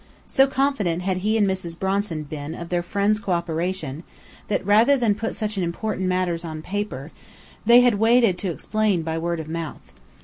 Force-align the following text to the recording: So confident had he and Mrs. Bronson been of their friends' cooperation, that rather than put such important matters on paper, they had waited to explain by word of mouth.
So 0.27 0.47
confident 0.47 1.03
had 1.03 1.17
he 1.17 1.37
and 1.37 1.47
Mrs. 1.47 1.77
Bronson 1.77 2.23
been 2.23 2.55
of 2.55 2.69
their 2.69 2.81
friends' 2.81 3.19
cooperation, 3.19 4.01
that 4.47 4.65
rather 4.65 4.97
than 4.97 5.13
put 5.13 5.35
such 5.35 5.59
important 5.59 6.07
matters 6.07 6.43
on 6.43 6.63
paper, 6.63 7.11
they 7.67 7.81
had 7.81 7.99
waited 7.99 8.39
to 8.39 8.49
explain 8.49 9.03
by 9.03 9.19
word 9.19 9.39
of 9.39 9.47
mouth. 9.47 9.93